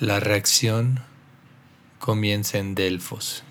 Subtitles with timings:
[0.00, 1.00] La reacción
[1.98, 3.42] comienza en Delfos.